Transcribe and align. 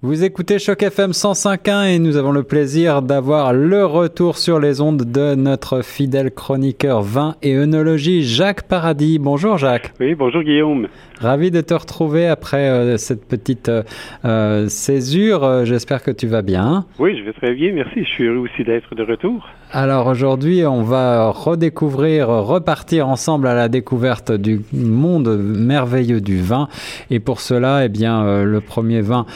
Vous 0.00 0.22
écoutez 0.22 0.60
Choc 0.60 0.84
FM 0.84 1.10
105.1 1.10 1.88
et 1.88 1.98
nous 1.98 2.16
avons 2.16 2.30
le 2.30 2.44
plaisir 2.44 3.02
d'avoir 3.02 3.52
le 3.52 3.84
retour 3.84 4.38
sur 4.38 4.60
les 4.60 4.80
ondes 4.80 5.02
de 5.02 5.34
notre 5.34 5.82
fidèle 5.82 6.30
chroniqueur 6.30 7.02
vin 7.02 7.34
et 7.42 7.56
œnologie, 7.56 8.22
Jacques 8.22 8.68
Paradis. 8.68 9.18
Bonjour 9.18 9.58
Jacques. 9.58 9.92
Oui, 9.98 10.14
bonjour 10.14 10.44
Guillaume. 10.44 10.86
Ravi 11.20 11.50
de 11.50 11.60
te 11.60 11.74
retrouver 11.74 12.28
après 12.28 12.68
euh, 12.68 12.96
cette 12.96 13.26
petite 13.26 13.68
euh, 13.68 13.82
euh, 14.24 14.68
césure. 14.68 15.64
J'espère 15.64 16.04
que 16.04 16.12
tu 16.12 16.28
vas 16.28 16.42
bien. 16.42 16.84
Oui, 17.00 17.18
je 17.18 17.24
vais 17.24 17.32
très 17.32 17.52
bien, 17.54 17.72
merci. 17.72 18.04
Je 18.04 18.08
suis 18.08 18.24
heureux 18.24 18.46
aussi 18.46 18.62
d'être 18.62 18.94
de 18.94 19.02
retour. 19.02 19.48
Alors 19.72 20.06
aujourd'hui, 20.06 20.64
on 20.64 20.84
va 20.84 21.30
redécouvrir, 21.30 22.28
repartir 22.28 23.08
ensemble 23.08 23.48
à 23.48 23.54
la 23.54 23.68
découverte 23.68 24.30
du 24.30 24.60
monde 24.72 25.36
merveilleux 25.36 26.20
du 26.20 26.40
vin. 26.40 26.68
Et 27.10 27.18
pour 27.18 27.40
cela, 27.40 27.84
eh 27.84 27.88
bien, 27.88 28.44
le 28.44 28.60
premier 28.60 29.00
vin 29.00 29.26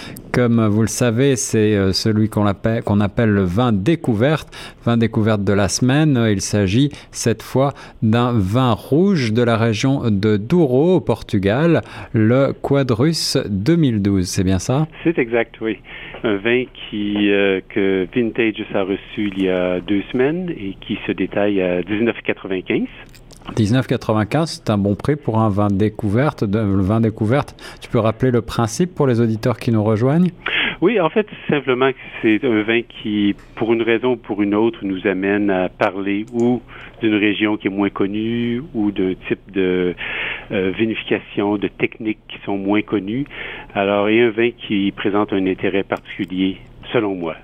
comme 0.53 0.67
vous 0.67 0.83
le 0.83 0.87
savez, 0.87 1.37
c'est 1.37 1.75
euh, 1.75 1.93
celui 1.93 2.29
qu'on 2.29 2.45
appelle, 2.45 3.31
le 3.31 3.43
vin 3.43 3.73
découverte, 3.73 4.49
vin 4.85 4.99
découverte 4.99 5.45
de 5.45 5.55
la 5.55 5.69
semaine. 5.69 6.23
Il 6.31 6.43
s'agit 6.43 6.91
cette 7.11 7.43
fois 7.43 7.73
d'un 8.03 8.33
vin 8.35 8.73
rouge 8.73 9.33
de 9.33 9.43
la 9.43 9.57
région 9.57 10.11
de 10.11 10.37
Douro 10.37 10.97
au 10.97 11.01
Portugal, 11.01 11.81
le 12.13 12.53
Quadrus 12.53 13.39
2012. 13.49 14.27
C'est 14.27 14.45
bien 14.45 14.59
ça? 14.59 14.89
C'est 15.05 15.19
exact, 15.19 15.59
oui. 15.63 15.79
Un 16.23 16.37
vin 16.37 16.65
euh, 16.93 17.61
que 17.71 18.07
Vintage 18.15 18.63
a 18.75 18.83
reçu 18.83 19.33
il 19.35 19.43
y 19.43 19.49
a 19.49 19.81
deux 19.81 20.03
semaines 20.13 20.51
et 20.51 20.77
qui 20.83 20.99
se 21.07 21.13
détaille 21.13 21.63
à 21.63 21.81
19,95. 21.81 22.89
19,95, 23.57 24.47
c'est 24.47 24.71
un 24.71 24.79
bon 24.79 24.95
prix 24.95 25.17
pour 25.17 25.39
un 25.39 25.49
vin 25.49 25.69
découverte. 25.69 26.43
le 26.43 26.83
vin 26.83 27.01
découverte, 27.01 27.55
tu 27.81 27.89
peux 27.89 27.99
rappeler 27.99 28.31
le 28.31 28.43
principe 28.43 28.95
pour 28.95 29.07
les 29.07 29.21
auditeurs 29.21 29.59
qui 29.59 29.71
nous 29.71 29.85
rejoignent? 29.85 30.31
Oui, 30.83 30.99
en 30.99 31.11
fait, 31.11 31.29
simplement 31.49 31.93
que 31.93 31.99
c'est 32.21 32.45
un 32.45 32.63
vin 32.63 32.81
qui, 32.83 33.37
pour 33.55 33.73
une 33.73 33.83
raison 33.83 34.15
ou 34.15 34.17
pour 34.17 34.43
une 34.43 34.53
autre, 34.53 34.81
nous 34.83 35.07
amène 35.07 35.49
à 35.49 35.69
parler 35.69 36.27
ou 36.33 36.61
d'une 37.01 37.15
région 37.15 37.57
qui 37.57 37.69
est 37.69 37.71
moins 37.71 37.89
connue 37.89 38.63
ou 38.75 38.91
d'un 38.91 39.15
type 39.29 39.53
de 39.53 39.95
euh, 40.51 40.73
vinification, 40.77 41.57
de 41.57 41.69
techniques 41.69 42.19
qui 42.27 42.39
sont 42.45 42.57
moins 42.57 42.83
connues. 42.83 43.27
Alors, 43.75 44.07
a 44.07 44.09
un 44.09 44.31
vin 44.31 44.51
qui 44.51 44.91
présente 44.91 45.33
un 45.33 45.47
intérêt 45.47 45.85
particulier 45.85 46.59
selon 46.93 47.15
moi. 47.15 47.35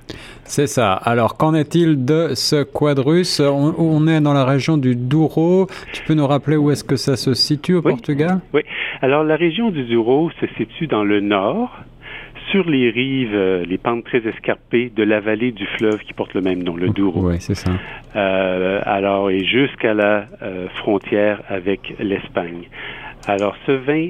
C'est 0.45 0.67
ça. 0.67 0.95
Alors, 0.95 1.37
qu'en 1.37 1.55
est-il 1.55 2.05
de 2.05 2.35
ce 2.35 2.63
quadrus 2.63 3.41
on, 3.41 4.07
est 4.07 4.21
dans 4.21 4.33
la 4.33 4.45
région 4.45 4.77
du 4.77 4.97
Douro. 4.97 5.67
Tu 5.93 6.03
peux 6.05 6.15
nous 6.15 6.27
rappeler 6.27 6.57
où 6.57 6.71
est-ce 6.71 6.85
que 6.85 6.97
ça 6.97 7.17
se 7.17 7.35
situe 7.35 7.75
au 7.75 7.83
Portugal? 7.83 8.41
Oui. 8.55 8.63
Alors, 9.03 9.25
la 9.25 9.37
région 9.37 9.71
du 9.71 9.85
Douro 9.85 10.31
se 10.41 10.47
situe 10.57 10.87
dans 10.87 11.05
le 11.05 11.21
nord, 11.21 11.71
sur 12.51 12.69
les 12.69 12.91
rives, 12.91 13.35
euh, 13.35 13.65
les 13.65 13.79
pentes 13.79 14.05
très 14.05 14.27
escarpées 14.27 14.91
de 14.95 15.03
la 15.03 15.21
vallée 15.21 15.53
du 15.53 15.67
fleuve 15.77 15.99
qui 15.99 16.15
porte 16.15 16.35
le 16.35 16.41
même 16.41 16.63
nom, 16.63 16.77
le 16.77 16.89
Douro. 16.89 17.29
Oui, 17.29 17.37
c'est 17.41 17.55
ça. 17.55 17.73
Euh, 18.17 18.81
alors, 18.85 19.31
et 19.31 19.45
jusqu'à 19.45 19.93
la 19.93 20.25
euh, 20.43 20.69
frontière 20.77 21.43
avec 21.49 21.95
l'Espagne. 21.99 22.69
Alors, 23.27 23.57
ce 23.67 23.73
vin 23.73 24.09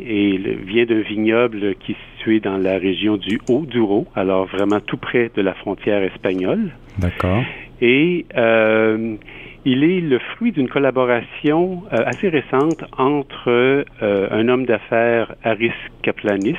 vient 0.64 0.84
d'un 0.84 1.01
vignoble 1.01 1.75
qui 1.77 1.92
est 1.92 1.97
situé 2.17 2.41
dans 2.41 2.56
la 2.56 2.78
région 2.78 3.17
du 3.17 3.41
Haut-Douro, 3.48 4.06
alors 4.14 4.47
vraiment 4.47 4.81
tout 4.81 4.97
près 4.97 5.31
de 5.34 5.42
la 5.42 5.55
frontière 5.55 6.03
espagnole. 6.03 6.70
D'accord. 6.98 7.42
Et 7.81 8.27
euh, 8.36 9.17
il 9.64 9.84
est 9.84 10.01
le 10.01 10.19
fruit 10.19 10.53
d'une 10.53 10.69
collaboration 10.69 11.83
euh, 11.92 12.03
assez 12.06 12.29
récente 12.29 12.84
entre 12.97 13.84
euh, 14.03 14.29
un 14.31 14.48
homme 14.48 14.67
d'affaires, 14.67 15.34
Aris 15.45 15.73
Kaplanis, 16.03 16.56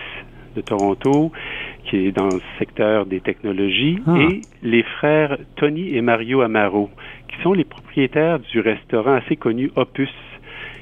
de 0.55 0.61
Toronto, 0.61 1.31
qui 1.85 2.07
est 2.07 2.11
dans 2.11 2.25
le 2.25 2.41
secteur 2.57 3.05
des 3.05 3.19
technologies, 3.19 3.99
ah. 4.05 4.17
et 4.17 4.41
les 4.63 4.83
frères 4.83 5.37
Tony 5.55 5.95
et 5.95 6.01
Mario 6.01 6.41
Amaro, 6.41 6.89
qui 7.27 7.41
sont 7.41 7.53
les 7.53 7.63
propriétaires 7.63 8.39
du 8.39 8.59
restaurant 8.59 9.13
assez 9.13 9.35
connu 9.35 9.71
Opus 9.75 10.09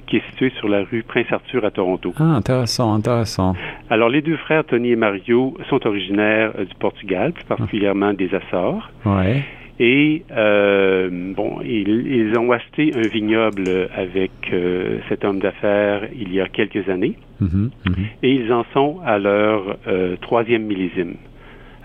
qui 0.08 0.18
est 0.18 0.24
situé 0.32 0.52
sur 0.58 0.68
la 0.68 0.84
rue 0.84 1.04
Prince-Arthur 1.04 1.66
à 1.66 1.72
Toronto. 1.72 2.14
Ah, 2.18 2.24
intéressant, 2.24 2.94
intéressant. 2.94 3.56
Alors, 3.90 4.10
les 4.10 4.22
deux 4.22 4.38
frères, 4.38 4.64
Tony 4.66 4.92
et 4.92 4.96
Mario, 4.96 5.56
sont 5.70 5.86
originaires 5.86 6.54
euh, 6.58 6.66
du 6.66 6.74
Portugal, 6.76 7.34
plus 7.34 7.46
particulièrement 7.46 8.14
des 8.14 8.34
Açores. 8.34 8.90
Ouais. 9.06 9.44
Et 9.80 10.24
euh, 10.32 11.10
bon, 11.36 11.60
ils, 11.64 12.34
ont 12.40 12.52
acheté 12.52 12.94
un 12.96 13.08
vignoble 13.08 13.90
avec 13.96 14.32
euh, 14.52 14.98
cet 15.08 15.24
homme 15.24 15.40
d'affaires 15.40 16.08
il 16.18 16.34
y 16.34 16.42
a 16.42 16.48
quelques 16.48 16.90
années, 16.90 17.16
mm-hmm, 17.40 17.70
mm-hmm. 17.86 18.06
et 18.24 18.32
ils 18.32 18.52
en 18.52 18.66
sont 18.74 18.98
à 19.06 19.20
leur 19.20 19.78
troisième 20.22 20.64
millésime. 20.64 21.14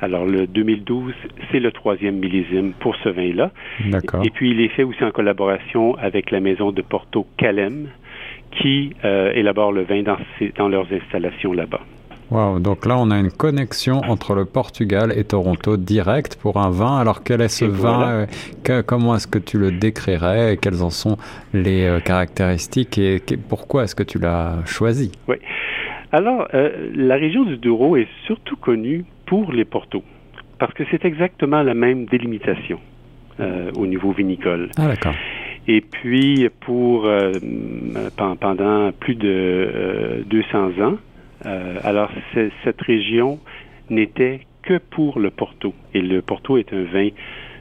Alors, 0.03 0.27
le 0.27 0.49
2012, 0.49 1.15
c'est 1.53 1.61
le 1.61 1.71
troisième 1.71 2.17
millésime 2.17 2.73
pour 2.81 2.97
ce 3.05 3.09
vin-là. 3.09 3.53
D'accord. 3.87 4.25
Et 4.25 4.31
puis, 4.31 4.51
il 4.51 4.61
est 4.61 4.69
fait 4.69 4.83
aussi 4.83 5.05
en 5.05 5.13
collaboration 5.13 5.97
avec 5.97 6.33
la 6.33 6.41
maison 6.41 6.73
de 6.73 6.83
Porto 6.83 7.25
Calem, 7.37 7.87
qui 8.61 8.95
euh, 9.05 9.33
élaborent 9.35 9.73
le 9.73 9.83
vin 9.83 10.03
dans, 10.03 10.17
dans 10.57 10.69
leurs 10.69 10.87
installations 10.93 11.53
là-bas. 11.53 11.81
Wow, 12.31 12.61
donc 12.61 12.87
là 12.87 12.97
on 12.99 13.11
a 13.11 13.19
une 13.19 13.31
connexion 13.31 14.01
entre 14.09 14.35
le 14.35 14.47
Portugal 14.47 15.13
et 15.15 15.25
Toronto 15.25 15.77
direct 15.77 16.39
pour 16.41 16.57
un 16.57 16.71
vin. 16.71 16.99
Alors 16.99 17.23
quel 17.23 17.43
est 17.43 17.49
ce 17.49 17.67
vin 17.67 18.27
euh, 18.69 18.83
Comment 18.87 19.17
est-ce 19.17 19.27
que 19.27 19.39
tu 19.39 19.59
le 19.59 19.71
décrirais 19.71 20.57
Quelles 20.61 20.83
en 20.83 20.89
sont 20.89 21.19
les 21.53 21.85
euh, 21.85 22.01
caractéristiques 22.01 22.97
et 22.97 23.21
pourquoi 23.49 23.85
est-ce 23.85 23.95
que 23.95 24.03
tu 24.03 24.19
l'as 24.19 24.65
choisi? 24.65 25.13
Oui. 25.29 25.37
Alors 26.11 26.49
la 26.53 27.17
région 27.17 27.45
du 27.45 27.57
Douro 27.57 27.97
est 27.97 28.09
surtout 28.27 28.57
connue 28.57 29.05
pour 29.27 29.53
les 29.53 29.65
portos 29.65 30.05
parce 30.59 30.73
que 30.75 30.85
c'est 30.91 31.05
exactement 31.07 31.63
la 31.63 31.73
même 31.73 32.05
délimitation 32.05 32.79
au 33.39 33.87
niveau 33.87 34.13
vinicole. 34.13 34.71
Ah 34.77 34.89
d'accord. 34.89 35.15
Et 35.69 35.81
puis, 35.81 36.49
pour 36.61 37.07
euh, 37.07 37.33
pendant 38.17 38.91
plus 38.93 39.15
de 39.15 40.25
200 40.27 40.49
euh, 40.55 40.85
ans, 40.85 40.97
euh, 41.47 41.79
alors 41.85 42.11
cette 42.65 42.81
région 42.81 43.39
n'était 43.91 44.41
que 44.63 44.79
pour 44.79 45.21
le 45.21 45.31
Porto. 45.31 45.75
Et 45.95 46.03
le 46.03 46.21
Porto 46.23 46.57
est 46.57 46.73
un 46.73 46.85
vin 46.85 47.09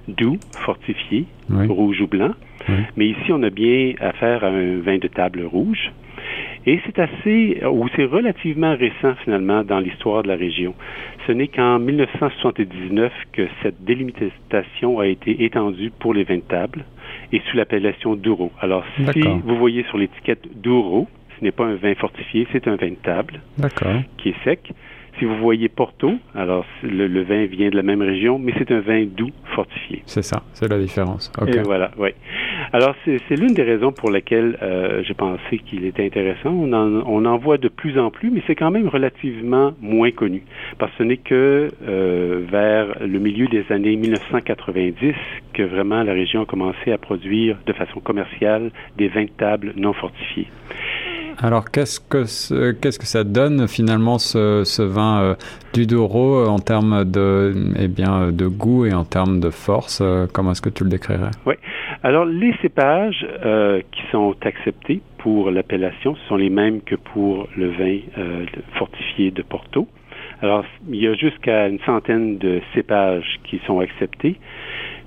doux, 0.08 0.38
fortifié, 0.66 1.26
rouge 1.50 2.02
ou 2.02 2.08
blanc. 2.08 2.32
Mais 2.96 3.08
ici, 3.08 3.32
on 3.32 3.42
a 3.44 3.50
bien 3.50 3.94
affaire 4.00 4.44
à 4.44 4.48
un 4.48 4.80
vin 4.80 4.98
de 4.98 5.08
table 5.08 5.44
rouge. 5.44 5.92
Et 6.68 6.80
c'est 6.86 7.00
assez, 7.00 7.60
ou 7.66 7.88
c'est 7.96 8.06
relativement 8.06 8.76
récent 8.76 9.16
finalement 9.24 9.64
dans 9.64 9.80
l'histoire 9.80 10.22
de 10.22 10.28
la 10.28 10.36
région. 10.36 10.76
Ce 11.26 11.32
n'est 11.32 11.48
qu'en 11.48 11.80
1979 11.80 13.12
que 13.32 13.48
cette 13.64 13.84
délimitation 13.84 15.00
a 15.00 15.08
été 15.08 15.44
étendue 15.44 15.92
pour 15.98 16.14
les 16.14 16.24
vins 16.24 16.36
de 16.36 16.42
table 16.42 16.86
et 17.32 17.42
sous 17.50 17.58
l'appellation 17.58 18.16
Douro. 18.16 18.52
Alors, 18.60 18.84
si 19.14 19.22
vous 19.22 19.58
voyez 19.58 19.84
sur 19.90 19.98
l'étiquette 19.98 20.48
Douro, 20.62 21.08
ce 21.40 21.44
n'est 21.44 21.52
pas 21.52 21.66
un 21.66 21.76
vin 21.76 21.96
fortifié, 21.96 22.48
c'est 22.52 22.68
un 22.68 22.76
vin 22.76 22.90
de 22.90 22.96
table 22.96 23.42
qui 24.18 24.30
est 24.30 24.44
sec. 24.44 24.72
Si 25.20 25.26
vous 25.26 25.36
voyez 25.38 25.68
Porto, 25.68 26.14
alors 26.34 26.66
le, 26.84 27.24
vin 27.24 27.46
vient 27.46 27.70
de 27.70 27.76
la 27.76 27.84
même 27.84 28.02
région, 28.02 28.40
mais 28.40 28.54
c'est 28.58 28.72
un 28.72 28.80
vin 28.80 29.06
doux 29.06 29.32
fortifié. 29.56 30.04
C'est 30.06 30.22
ça, 30.22 30.44
c'est 30.54 30.70
la 30.70 30.80
différence. 30.80 31.32
Et 31.48 31.60
voilà, 31.60 31.92
oui. 31.98 32.10
Alors 32.74 32.96
c'est 33.04 33.36
l'une 33.36 33.54
des 33.54 33.64
raisons 33.64 33.92
pour 33.92 34.12
lesquelles 34.12 34.58
euh, 34.62 35.04
j'ai 35.04 35.14
pensé 35.14 35.60
qu'il 35.66 35.84
était 35.84 36.06
intéressant. 36.06 36.52
On 36.52 36.72
en, 36.72 37.04
on 37.06 37.26
en 37.26 37.38
voit 37.38 37.58
de 37.58 37.68
plus 37.68 38.00
en 38.00 38.12
plus, 38.12 38.32
mais 38.32 38.42
c'est 38.48 38.56
quand 38.56 38.72
même 38.72 38.88
relativement 38.88 39.74
moins 39.82 40.12
connu, 40.12 40.44
parce 40.78 40.92
que 40.94 41.00
ce 41.00 41.04
n'est 41.04 41.18
que 41.18 41.70
euh, 41.86 42.46
vers 42.50 42.98
le 43.02 43.20
milieu 43.20 43.48
des 43.48 43.66
années 43.72 43.98
1990 43.98 45.14
que 45.54 45.64
vraiment 45.64 46.04
la 46.04 46.14
région 46.14 46.44
a 46.44 46.46
commencé 46.46 46.94
à 46.94 46.98
produire 46.98 47.58
de 47.66 47.74
façon 47.74 48.00
commerciale 48.00 48.72
des 48.98 49.10
vins 49.10 49.26
de 49.26 49.32
table 49.38 49.74
non 49.76 49.92
fortifiés. 49.92 50.48
Alors, 51.38 51.72
qu'est-ce 51.72 52.00
que, 52.00 52.72
qu'est-ce 52.74 53.00
que 53.00 53.08
ça 53.08 53.24
donne 53.24 53.68
finalement 53.68 54.20
ce, 54.20 54.82
vin 54.82 55.22
euh, 55.22 55.36
du 55.74 55.88
Douro 55.88 56.36
euh, 56.36 56.48
en 56.48 56.60
termes 56.60 57.04
de, 57.04 57.54
eh 57.80 57.88
bien, 57.88 58.32
de 58.32 58.48
goût 58.48 58.86
et 58.86 58.94
en 58.94 59.06
termes 59.06 59.40
de 59.40 59.50
force 59.50 60.00
euh, 60.02 60.28
Comment 60.32 60.52
est-ce 60.52 60.62
que 60.62 60.70
tu 60.70 60.84
le 60.84 60.90
décrirais? 60.90 61.32
Oui. 61.46 61.56
Alors, 62.04 62.26
les 62.26 62.54
cépages 62.62 63.28
qui 63.92 64.02
sont 64.12 64.36
acceptés 64.42 65.02
pour 65.20 65.52
l'appellation 65.52 66.16
sont 66.28 66.36
les 66.36 66.50
mêmes 66.50 66.82
que 66.82 66.96
pour 66.96 67.48
le 67.56 67.70
vin 67.70 68.00
fortifié 68.74 69.30
de 69.30 69.44
Porto. 69.44 69.88
Alors, 70.42 70.66
il 70.90 70.96
y 70.96 71.08
a 71.08 71.14
jusqu'à 71.14 71.68
une 71.68 71.80
centaine 71.82 72.38
de 72.40 72.62
cépages 72.74 73.40
qui 73.44 73.62
sont 73.68 73.80
acceptés. 73.80 74.38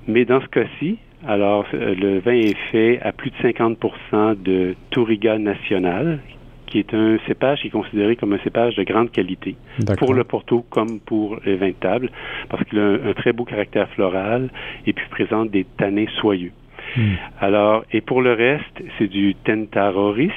Mais 0.07 0.23
dans 0.23 0.39
ce 0.39 0.47
cas-ci, 0.47 0.97
alors, 1.27 1.65
euh, 1.73 1.95
le 1.95 2.19
vin 2.19 2.33
est 2.33 2.57
fait 2.71 3.01
à 3.01 3.11
plus 3.11 3.31
de 3.31 3.35
50% 3.37 4.41
de 4.41 4.75
Touriga 4.91 5.39
national, 5.39 6.19
qui 6.67 6.79
est 6.79 6.93
un 6.93 7.17
cépage 7.27 7.61
qui 7.61 7.67
est 7.67 7.71
considéré 7.71 8.15
comme 8.15 8.33
un 8.33 8.39
cépage 8.39 8.75
de 8.75 8.83
grande 8.83 9.11
qualité 9.11 9.55
pour 9.97 10.13
le 10.13 10.23
Porto 10.23 10.65
comme 10.69 10.99
pour 10.99 11.39
les 11.45 11.55
vins 11.55 11.69
de 11.69 11.73
table, 11.73 12.11
parce 12.49 12.63
qu'il 12.65 12.79
a 12.79 12.83
un, 12.83 13.13
très 13.13 13.33
beau 13.33 13.43
caractère 13.43 13.89
floral 13.89 14.49
et 14.85 14.93
puis 14.93 15.05
présente 15.09 15.49
des 15.51 15.65
tanins 15.77 16.07
soyeux. 16.19 16.51
Hmm. 16.95 17.13
Alors, 17.39 17.83
et 17.91 18.01
pour 18.01 18.21
le 18.21 18.33
reste, 18.33 18.83
c'est 18.97 19.07
du 19.07 19.35
Tentaroris, 19.35 20.31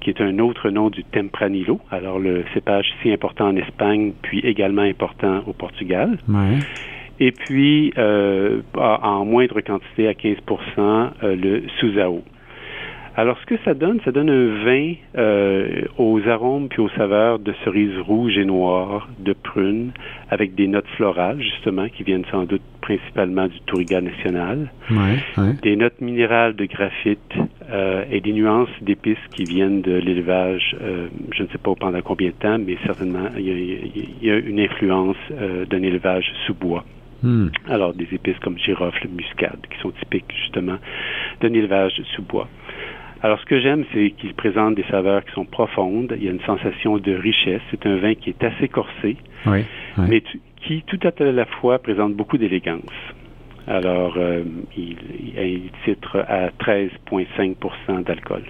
qui 0.00 0.10
est 0.10 0.20
un 0.20 0.38
autre 0.38 0.70
nom 0.70 0.90
du 0.90 1.04
Tempranillo. 1.04 1.80
Alors, 1.90 2.18
le 2.18 2.44
cépage 2.54 2.86
si 3.02 3.12
important 3.12 3.48
en 3.48 3.56
Espagne, 3.56 4.12
puis 4.22 4.40
également 4.40 4.82
important 4.82 5.42
au 5.46 5.52
Portugal. 5.52 6.18
Et 7.20 7.32
puis, 7.32 7.92
euh, 7.98 8.62
en 8.74 9.24
moindre 9.26 9.60
quantité, 9.60 10.08
à 10.08 10.12
15% 10.12 10.38
euh, 11.22 11.36
le 11.36 11.62
Suzao. 11.78 12.24
Alors, 13.20 13.36
ce 13.38 13.44
que 13.44 13.56
ça 13.66 13.74
donne, 13.74 14.00
ça 14.02 14.12
donne 14.12 14.30
un 14.30 14.64
vin 14.64 14.94
euh, 15.18 15.82
aux 15.98 16.26
arômes 16.26 16.70
puis 16.70 16.80
aux 16.80 16.88
saveurs 16.96 17.38
de 17.38 17.52
cerises 17.66 17.98
rouges 17.98 18.38
et 18.38 18.46
noires, 18.46 19.10
de 19.18 19.34
prunes, 19.34 19.90
avec 20.30 20.54
des 20.54 20.66
notes 20.66 20.88
florales, 20.96 21.38
justement, 21.38 21.86
qui 21.90 22.02
viennent 22.02 22.24
sans 22.30 22.44
doute 22.44 22.62
principalement 22.80 23.46
du 23.46 23.60
Touriga 23.66 24.00
national. 24.00 24.72
Des 25.60 25.76
notes 25.76 26.00
minérales 26.00 26.56
de 26.56 26.64
graphite 26.64 27.34
euh, 27.70 28.04
et 28.10 28.22
des 28.22 28.32
nuances 28.32 28.70
d'épices 28.80 29.18
qui 29.36 29.44
viennent 29.44 29.82
de 29.82 29.96
l'élevage, 29.96 30.74
euh, 30.80 31.08
je 31.36 31.42
ne 31.42 31.48
sais 31.48 31.58
pas 31.58 31.74
pendant 31.78 32.00
combien 32.00 32.28
de 32.28 32.34
temps, 32.40 32.58
mais 32.58 32.78
certainement, 32.86 33.28
il 33.36 34.16
y 34.22 34.30
a, 34.30 34.38
une 34.38 34.60
influence 34.60 35.18
d'un 35.68 35.82
élevage 35.82 36.32
sous 36.46 36.54
bois. 36.54 36.86
Hmm. 37.22 37.48
Alors, 37.68 37.92
des 37.92 38.08
épices 38.12 38.38
comme 38.38 38.58
girofle, 38.58 39.08
muscade, 39.08 39.60
qui 39.70 39.78
sont 39.80 39.90
typiques 39.90 40.32
justement 40.42 40.78
d'un 41.42 41.52
élevage 41.52 42.00
sous 42.16 42.22
bois. 42.22 42.48
Alors, 43.22 43.38
ce 43.40 43.44
que 43.44 43.60
j'aime, 43.60 43.84
c'est 43.92 44.12
qu'il 44.12 44.34
présente 44.34 44.76
des 44.76 44.84
saveurs 44.90 45.24
qui 45.24 45.32
sont 45.32 45.44
profondes. 45.44 46.14
Il 46.16 46.24
y 46.24 46.28
a 46.28 46.30
une 46.30 46.40
sensation 46.40 46.98
de 46.98 47.12
richesse. 47.12 47.60
C'est 47.70 47.84
un 47.86 47.96
vin 47.98 48.14
qui 48.14 48.30
est 48.30 48.44
assez 48.44 48.68
corsé, 48.68 49.16
mais 49.98 50.22
qui, 50.66 50.82
tout 50.86 50.98
à 51.04 51.24
la 51.24 51.44
fois, 51.44 51.78
présente 51.78 52.14
beaucoup 52.14 52.38
d'élégance. 52.38 52.80
Alors, 53.66 54.14
euh, 54.16 54.42
il, 54.76 54.96
il, 55.36 55.70
titre 55.84 56.24
à 56.28 56.48
13,5% 56.48 58.04
d'alcool. 58.04 58.42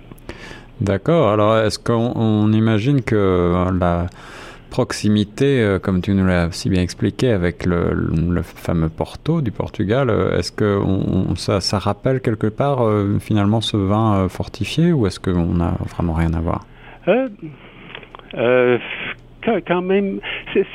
D'accord. 0.80 1.30
Alors, 1.30 1.58
est-ce 1.58 1.78
qu'on 1.78 2.52
imagine 2.52 3.02
que 3.02 3.66
la 3.78 4.06
proximité, 4.70 5.60
euh, 5.60 5.78
comme 5.78 6.00
tu 6.00 6.12
nous 6.12 6.24
l'as 6.24 6.50
si 6.52 6.70
bien 6.70 6.82
expliqué, 6.82 7.30
avec 7.30 7.66
le, 7.66 8.42
fameux 8.42 8.88
Porto 8.88 9.40
du 9.42 9.50
Portugal, 9.50 10.08
euh, 10.08 10.38
est-ce 10.38 10.52
que 10.52 10.80
ça, 11.36 11.60
ça, 11.60 11.78
rappelle 11.78 12.20
quelque 12.20 12.46
part 12.46 12.82
euh, 12.82 13.18
finalement 13.20 13.60
ce 13.60 13.76
vin 13.76 14.28
fortifié 14.28 14.92
ou 14.92 15.06
est-ce 15.06 15.20
qu'on 15.20 15.54
n'a 15.54 15.74
vraiment 15.94 16.14
rien 16.14 16.32
à 16.34 16.40
voir? 16.40 16.64
Quand 19.66 19.80
même, 19.80 20.20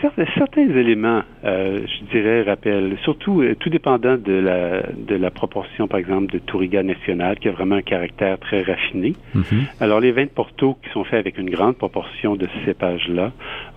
certains 0.01 0.69
éléments, 0.69 1.21
euh, 1.43 1.85
je 1.85 2.05
dirais, 2.11 2.41
rappellent, 2.41 2.97
surtout 3.03 3.41
euh, 3.41 3.55
tout 3.55 3.69
dépendant 3.69 4.17
de 4.17 4.33
la, 4.33 4.81
de 4.81 5.15
la 5.15 5.29
proportion, 5.29 5.87
par 5.87 5.99
exemple, 5.99 6.33
de 6.33 6.39
Touriga 6.39 6.81
national, 6.81 7.37
qui 7.37 7.47
a 7.47 7.51
vraiment 7.51 7.75
un 7.75 7.83
caractère 7.83 8.39
très 8.39 8.63
raffiné. 8.63 9.13
Mm-hmm. 9.35 9.81
Alors, 9.81 9.99
les 9.99 10.11
vins 10.11 10.23
de 10.23 10.29
Porto, 10.29 10.77
qui 10.83 10.89
sont 10.91 11.03
faits 11.03 11.19
avec 11.19 11.37
une 11.37 11.51
grande 11.51 11.77
proportion 11.77 12.35
de 12.35 12.47
ces 12.47 12.65
cépages-là, 12.65 13.31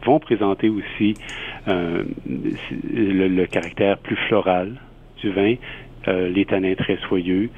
vont 0.08 0.18
présenter 0.18 0.68
aussi 0.68 1.14
euh, 1.68 2.04
le, 2.26 3.46
caractère 3.46 3.98
plus 3.98 4.16
floral 4.28 4.74
du 5.20 5.30
vin, 5.30 5.54
les 6.06 6.44
tanins 6.44 6.74
très 6.74 6.96
soyeux. 7.08 7.50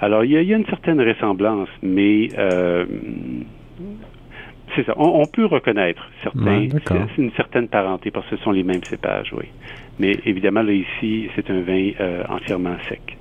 Alors, 0.00 0.24
il 0.24 0.32
y, 0.32 0.36
a, 0.36 0.42
il 0.42 0.48
y 0.48 0.54
a 0.54 0.56
une 0.56 0.66
certaine 0.66 1.00
ressemblance, 1.00 1.68
mais 1.82 2.28
c'est 4.74 4.86
ça. 4.86 4.94
On, 4.96 5.26
peut 5.26 5.46
reconnaître 5.46 6.02
certains, 6.22 6.68
c'est 6.88 7.22
une 7.22 7.32
certaine 7.32 7.68
parenté 7.68 8.10
parce 8.10 8.26
que 8.28 8.36
ce 8.36 8.42
sont 8.42 8.52
les 8.52 8.62
mêmes 8.62 8.82
cépages, 8.84 9.32
oui. 9.36 9.46
Mais 9.98 10.18
évidemment, 10.24 10.62
là, 10.62 10.72
ici, 10.72 11.28
c'est 11.36 11.50
un 11.50 11.60
vin 11.60 11.90
euh, 12.00 12.24
entièrement 12.28 12.76
sec. 12.88 13.18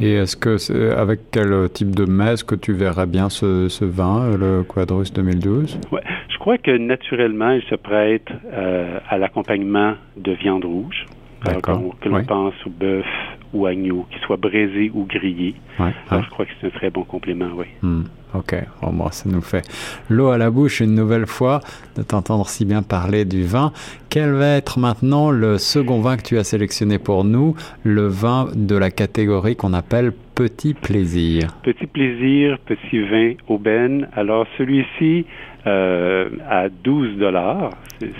Et 0.00 0.14
est-ce 0.14 0.36
que, 0.36 0.92
avec 0.96 1.30
quel 1.30 1.70
type 1.70 1.94
de 1.94 2.04
messe 2.04 2.42
que 2.42 2.56
tu 2.56 2.72
verrais 2.72 3.06
bien 3.06 3.28
ce, 3.28 3.84
vin, 3.84 4.36
le 4.36 4.64
Quadrus 4.64 5.12
2012 5.12 5.78
ouais, 5.92 6.00
crois 6.44 6.58
que 6.58 6.76
naturellement, 6.76 7.52
il 7.52 7.62
se 7.62 7.74
prête 7.74 8.28
euh, 8.52 8.98
à 9.08 9.16
l'accompagnement 9.16 9.94
de 10.18 10.32
viande 10.32 10.66
rouge. 10.66 11.06
Alors, 11.46 11.62
que 11.62 12.08
l'on 12.10 12.22
pense 12.24 12.54
au 12.66 12.70
bœuf 12.70 13.06
ou 13.54 13.64
agneau, 13.64 14.06
qu'il 14.10 14.20
soit 14.20 14.36
braisé 14.36 14.90
ou 14.92 15.06
grillé. 15.06 15.54
Alors, 15.78 16.22
je 16.22 16.28
crois 16.28 16.44
que 16.44 16.50
c'est 16.60 16.66
un 16.66 16.70
très 16.70 16.90
bon 16.90 17.04
complément, 17.04 17.48
oui. 17.56 17.64
Hmm. 17.80 18.02
Ok, 18.34 18.54
bon, 18.82 18.92
moi, 18.92 19.12
ça 19.12 19.28
nous 19.28 19.40
fait 19.40 19.62
l'eau 20.10 20.28
à 20.28 20.38
la 20.38 20.50
bouche 20.50 20.80
une 20.80 20.94
nouvelle 20.94 21.26
fois 21.26 21.60
de 21.96 22.02
t'entendre 22.02 22.48
si 22.48 22.64
bien 22.64 22.82
parler 22.82 23.24
du 23.24 23.44
vin. 23.44 23.72
Quel 24.10 24.32
va 24.32 24.56
être 24.56 24.78
maintenant 24.78 25.30
le 25.30 25.58
second 25.58 26.00
vin 26.00 26.16
que 26.16 26.22
tu 26.22 26.38
as 26.38 26.44
sélectionné 26.44 26.98
pour 26.98 27.24
nous, 27.24 27.54
le 27.84 28.06
vin 28.06 28.48
de 28.54 28.76
la 28.76 28.90
catégorie 28.90 29.56
qu'on 29.56 29.72
appelle 29.72 30.12
Petit 30.34 30.74
Plaisir 30.74 31.54
Petit 31.62 31.86
Plaisir, 31.86 32.58
Petit 32.66 33.00
Vin 33.02 33.34
Aubaine. 33.48 34.08
Alors 34.14 34.46
celui-ci, 34.58 35.26
euh, 35.66 36.28
à 36.46 36.68
12 36.68 37.16
dollars. 37.16 37.70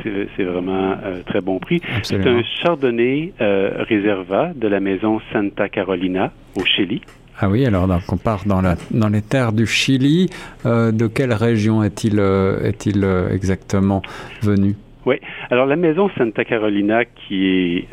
C'est 0.02 0.44
vraiment 0.44 0.92
un 0.92 0.98
euh, 1.04 1.22
très 1.26 1.42
bon 1.42 1.58
prix. 1.58 1.82
C'est 2.02 2.26
un 2.26 2.42
Chardonnay 2.42 3.34
euh, 3.40 3.84
Réserva 3.86 4.52
de 4.54 4.66
la 4.66 4.80
maison 4.80 5.20
Santa 5.30 5.68
Carolina 5.68 6.32
au 6.56 6.64
Chili. 6.64 7.02
Ah 7.40 7.48
oui, 7.48 7.66
alors 7.66 7.88
donc 7.88 8.02
on 8.12 8.16
part 8.16 8.44
dans, 8.46 8.60
la, 8.60 8.76
dans 8.92 9.08
les 9.08 9.22
terres 9.22 9.52
du 9.52 9.66
Chili. 9.66 10.30
Euh, 10.66 10.92
de 10.92 11.08
quelle 11.08 11.32
région 11.32 11.82
est-il 11.82 12.20
euh, 12.20 12.62
est-il 12.62 13.02
euh, 13.02 13.28
exactement 13.30 14.02
venu? 14.42 14.76
Oui. 15.04 15.16
Alors 15.50 15.66
la 15.66 15.74
maison 15.74 16.08
Santa 16.16 16.44
Carolina 16.44 17.04
qui 17.04 17.46
est 17.46 17.88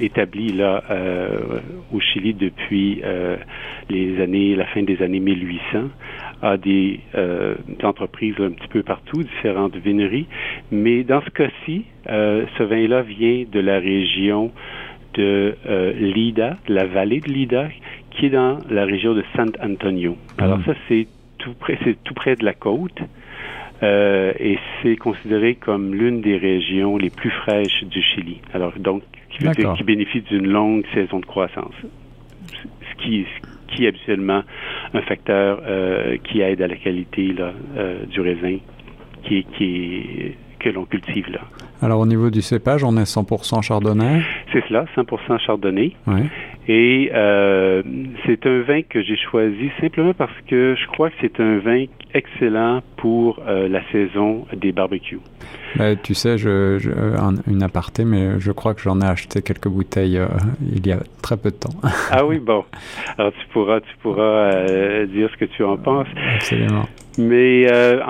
établie 0.00 0.52
là 0.52 0.80
au 1.92 1.98
Chili 1.98 2.34
depuis 2.34 3.02
les 3.90 4.22
années, 4.22 4.54
la 4.54 4.66
fin 4.66 4.84
des 4.84 5.02
années 5.02 5.18
1800, 5.18 5.88
a 6.40 6.56
des, 6.56 7.00
entreprises 7.82 8.36
un 8.38 8.50
petit 8.50 8.68
peu 8.68 8.84
partout, 8.84 9.24
différentes 9.24 9.74
vineries. 9.74 10.28
Mais 10.70 11.02
dans 11.02 11.20
ce 11.22 11.30
cas-ci, 11.30 11.84
ce 12.06 12.62
vin-là 12.62 13.02
vient 13.02 13.44
de 13.50 13.58
la 13.58 13.80
région 13.80 14.52
de 15.14 15.56
euh, 15.66 15.92
Lida, 15.92 16.56
de 16.66 16.74
la 16.74 16.86
vallée 16.86 17.20
de 17.20 17.30
Lida, 17.30 17.68
qui 18.10 18.26
est 18.26 18.30
dans 18.30 18.58
la 18.70 18.84
région 18.84 19.14
de 19.14 19.24
San 19.36 19.50
Antonio. 19.62 20.16
Alors 20.38 20.58
hmm. 20.58 20.64
ça, 20.66 20.74
c'est 20.88 21.06
tout 21.38 21.54
près, 21.54 21.78
c'est 21.84 22.02
tout 22.04 22.14
près 22.14 22.36
de 22.36 22.44
la 22.44 22.54
côte. 22.54 23.00
Euh, 23.82 24.32
et 24.38 24.58
c'est 24.82 24.96
considéré 24.96 25.56
comme 25.56 25.94
l'une 25.94 26.20
des 26.20 26.36
régions 26.36 26.96
les 26.96 27.10
plus 27.10 27.30
fraîches 27.30 27.84
du 27.84 28.02
Chili. 28.02 28.40
Alors 28.52 28.72
donc, 28.78 29.02
qui, 29.30 29.44
qui 29.76 29.82
bénéficie 29.82 30.22
d'une 30.22 30.46
longue 30.46 30.84
saison 30.94 31.18
de 31.18 31.26
croissance, 31.26 31.74
ce 32.50 33.02
qui, 33.02 33.26
qui 33.68 33.84
est 33.84 33.88
habituellement 33.88 34.42
un 34.94 35.02
facteur 35.02 35.60
euh, 35.66 36.16
qui 36.24 36.40
aide 36.40 36.62
à 36.62 36.68
la 36.68 36.76
qualité 36.76 37.32
là, 37.32 37.52
euh, 37.76 38.06
du 38.06 38.20
raisin, 38.20 38.58
qui, 39.24 39.44
qui 39.56 39.64
est 39.64 40.36
que 40.60 40.70
l'on 40.70 40.86
cultive 40.86 41.30
là. 41.30 41.40
Alors 41.82 42.00
au 42.00 42.06
niveau 42.06 42.30
du 42.30 42.40
cépage, 42.40 42.84
on 42.84 42.96
est 42.96 43.02
100% 43.02 43.62
chardonnay? 43.62 44.22
C'est 44.54 44.64
cela, 44.68 44.84
100% 44.96 45.40
chardonnay. 45.40 45.92
Et 46.68 47.10
euh, 47.12 47.82
c'est 48.24 48.46
un 48.46 48.62
vin 48.62 48.82
que 48.82 49.02
j'ai 49.02 49.16
choisi 49.16 49.70
simplement 49.80 50.14
parce 50.14 50.32
que 50.48 50.76
je 50.80 50.86
crois 50.86 51.10
que 51.10 51.16
c'est 51.20 51.40
un 51.40 51.58
vin 51.58 51.86
excellent 52.14 52.80
pour 52.96 53.40
euh, 53.46 53.68
la 53.68 53.80
saison 53.90 54.46
des 54.56 54.70
barbecues. 54.70 55.18
Ben, 55.76 55.98
tu 56.00 56.14
sais, 56.14 56.38
je, 56.38 56.78
une 57.50 57.62
aparté, 57.64 58.04
mais 58.04 58.38
je 58.38 58.52
crois 58.52 58.74
que 58.74 58.80
j'en 58.80 59.00
ai 59.00 59.06
acheté 59.06 59.42
quelques 59.42 59.68
bouteilles 59.68 60.18
euh, 60.18 60.28
il 60.72 60.86
y 60.86 60.92
a 60.92 61.00
très 61.20 61.36
peu 61.36 61.50
de 61.50 61.56
temps. 61.56 61.74
ah 62.12 62.24
oui, 62.24 62.38
bon. 62.38 62.64
Alors 63.18 63.32
tu 63.32 63.46
pourras, 63.52 63.80
tu 63.80 63.96
pourras 64.00 65.04
dire 65.06 65.28
ce 65.32 65.36
que 65.36 65.46
tu 65.46 65.64
en 65.64 65.76
penses. 65.76 66.06
Absolument. 66.36 66.86
Mais 67.18 67.70
euh, 67.70 68.00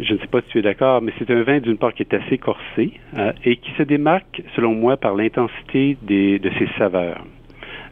je 0.00 0.14
ne 0.14 0.18
sais 0.18 0.26
pas 0.26 0.40
si 0.42 0.48
tu 0.48 0.58
es 0.58 0.62
d'accord, 0.62 1.00
mais 1.02 1.12
c'est 1.18 1.30
un 1.30 1.42
vin 1.42 1.60
d'une 1.60 1.76
part 1.76 1.94
qui 1.94 2.02
est 2.02 2.14
assez 2.14 2.38
corsé 2.38 2.92
euh, 3.16 3.32
et 3.44 3.56
qui 3.56 3.70
se 3.78 3.82
démarque, 3.82 4.42
selon 4.56 4.74
moi, 4.74 4.96
par 4.96 5.14
l'intensité 5.14 5.96
des, 6.02 6.38
de 6.38 6.50
ses 6.58 6.68
saveurs. 6.78 7.24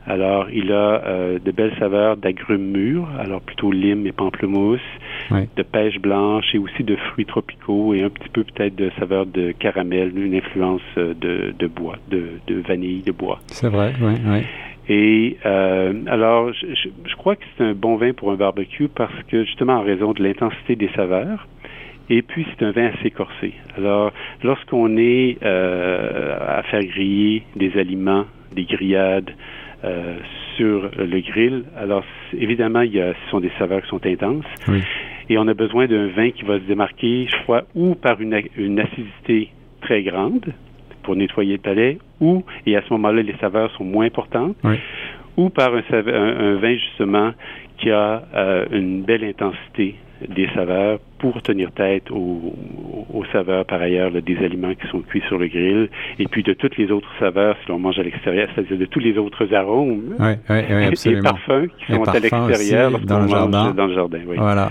Alors, 0.05 0.49
il 0.53 0.73
a 0.73 1.01
euh, 1.07 1.39
de 1.39 1.53
belles 1.53 1.75
saveurs 1.79 2.17
d'agrumes 2.17 2.73
mûrs, 2.73 3.09
alors 3.21 3.41
plutôt 3.41 3.71
lime 3.71 4.05
et 4.05 4.11
pamplemousse, 4.11 4.81
de 5.31 5.63
pêche 5.63 6.01
blanche 6.01 6.53
et 6.55 6.59
aussi 6.59 6.83
de 6.83 6.97
fruits 6.97 7.25
tropicaux 7.25 7.95
et 7.95 8.03
un 8.03 8.11
petit 8.11 8.29
peu 8.29 8.43
peut-être 8.43 8.75
de 8.75 8.91
saveurs 8.99 9.27
de 9.27 9.53
caramel, 9.53 10.13
une 10.19 10.35
influence 10.35 10.83
de, 10.97 11.55
de 11.57 11.67
bois, 11.69 11.99
de, 12.11 12.31
de 12.49 12.61
vanille, 12.67 13.03
de 13.03 13.13
bois. 13.13 13.39
C'est 13.47 13.69
vrai, 13.69 13.93
oui, 14.03 14.15
oui. 14.27 14.41
Et 14.89 15.37
euh, 15.47 15.93
alors, 16.07 16.53
je, 16.53 16.67
je, 17.05 17.17
crois 17.17 17.37
que 17.37 17.45
c'est 17.57 17.65
un 17.65 17.75
bon 17.75 17.97
vin 17.97 18.13
pour 18.13 18.33
un 18.33 18.37
barbecue 18.37 18.89
parce 18.89 19.15
que 19.29 19.45
justement 19.45 19.75
en 19.75 19.83
raison 19.83 20.13
de 20.13 20.23
l'intensité 20.23 20.77
des 20.77 20.91
saveurs. 20.97 21.47
Et 22.11 22.23
puis 22.23 22.47
c'est 22.51 22.65
un 22.65 22.73
vin 22.73 22.91
assez 22.99 23.11
corsé. 23.11 23.55
Alors, 23.77 24.13
lorsqu'on 24.43 24.97
est 24.97 25.39
euh, 25.43 26.37
à 26.41 26.63
faire 26.65 26.85
griller 26.85 27.45
des 27.55 27.79
aliments, 27.79 28.27
des 28.55 28.65
grillades 28.65 29.31
euh, 29.85 30.19
sur 30.57 30.91
le 30.99 31.21
grill, 31.21 31.65
alors 31.77 32.05
évidemment, 32.37 32.81
il 32.81 32.93
y 32.93 33.01
a, 33.01 33.15
ce 33.15 33.31
sont 33.31 33.41
des 33.41 33.53
saveurs 33.59 33.83
qui 33.83 33.89
sont 33.89 34.05
intenses. 34.05 34.45
Oui. 34.69 34.83
Et 35.31 35.39
on 35.39 35.47
a 35.47 35.55
besoin 35.55 35.87
d'un 35.87 36.09
vin 36.09 36.31
qui 36.31 36.43
va 36.43 36.59
se 36.59 36.65
démarquer, 36.65 37.29
je 37.31 37.43
crois, 37.45 37.63
ou 37.75 37.95
par 37.95 38.21
une, 38.21 38.43
une 38.57 38.81
acidité 38.81 39.51
très 39.81 40.03
grande, 40.03 40.53
pour 41.03 41.17
nettoyer 41.17 41.55
le 41.55 41.63
palais, 41.63 41.99
ou, 42.23 42.45
et 42.67 42.77
à 42.77 42.83
ce 42.83 42.93
moment-là, 42.95 43.21
les 43.23 43.35
saveurs 43.41 43.71
sont 43.73 43.85
moins 43.85 44.07
importantes, 44.07 44.57
ou 45.37 45.51
par 45.51 45.73
un, 45.75 46.55
vin 46.57 46.75
justement 46.75 47.33
qui 47.79 47.91
a 47.91 48.23
euh, 48.35 48.67
une 48.71 49.03
belle 49.03 49.25
intensité 49.25 49.97
des 50.29 50.49
saveurs 50.55 51.01
pour 51.19 51.43
tenir 51.43 51.73
tête 51.73 52.11
aux, 52.11 52.55
saveurs 53.33 53.65
par 53.65 53.81
ailleurs 53.81 54.11
des 54.11 54.37
aliments 54.39 54.75
qui 54.75 54.87
sont 54.89 55.01
cuits 55.01 55.23
sur 55.27 55.39
le 55.39 55.49
grill 55.49 55.89
et 56.19 56.27
puis 56.27 56.43
de 56.43 56.53
toutes 56.53 56.77
les 56.77 56.91
autres 56.91 57.09
saveurs 57.19 57.57
si 57.63 57.71
l'on 57.71 57.79
mange 57.79 57.99
à 57.99 58.03
l'extérieur, 58.03 58.49
c'est-à-dire 58.55 58.79
de 58.79 58.85
tous 58.85 58.99
les 59.01 59.17
autres 59.17 59.53
arômes 59.55 60.15
et 60.51 61.23
parfums 61.23 61.69
qui 61.79 61.93
sont 61.93 62.05
à 62.05 62.19
l'extérieur 62.19 62.99
dans 63.01 63.21
le 63.21 63.29
jardin. 63.29 63.71
Dans 63.73 63.87
le 63.87 63.95
jardin 63.95 64.19
Voilà. 64.37 64.71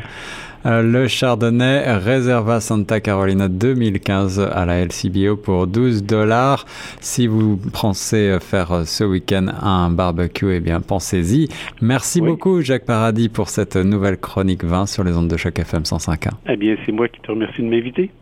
Euh, 0.65 0.83
le 0.83 1.07
Chardonnay 1.07 1.97
Reserva 1.97 2.59
Santa 2.59 2.99
Carolina 2.99 3.47
2015 3.47 4.39
à 4.39 4.65
la 4.65 4.85
LCBO 4.85 5.35
pour 5.37 5.65
12 5.67 6.03
dollars. 6.03 6.65
Si 6.99 7.25
vous 7.27 7.57
pensez 7.73 8.37
faire 8.39 8.83
ce 8.85 9.03
week-end 9.03 9.47
un 9.61 9.89
barbecue, 9.89 10.53
eh 10.53 10.59
bien 10.59 10.81
pensez-y. 10.81 11.47
Merci 11.81 12.21
beaucoup 12.21 12.61
Jacques 12.61 12.85
Paradis 12.85 13.29
pour 13.29 13.49
cette 13.49 13.75
nouvelle 13.75 14.17
chronique 14.17 14.63
20 14.63 14.85
sur 14.85 15.03
les 15.03 15.17
ondes 15.17 15.27
de 15.27 15.37
choc 15.37 15.57
FM 15.57 15.81
105.1. 15.81 16.29
Eh 16.47 16.57
bien, 16.57 16.75
c'est 16.85 16.91
moi 16.91 17.07
qui 17.07 17.19
te 17.21 17.31
remercie 17.31 17.61
de 17.61 17.67
m'inviter. 17.67 18.11